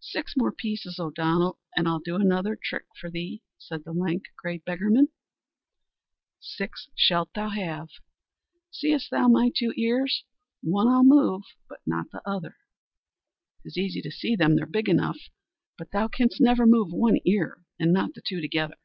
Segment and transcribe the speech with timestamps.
[0.00, 4.56] "Six more pieces, O'Donnell, and I'll do another trick for thee," said the lank, grey
[4.56, 5.08] beggarman.
[6.40, 7.90] "Six shalt thou have."
[8.70, 10.24] "Seest thou my two ears!
[10.62, 12.56] One I'll move but not t'other."
[13.62, 15.18] "'Tis easy to see them, they're big enough,
[15.76, 18.76] but thou canst never move one ear and not the two together."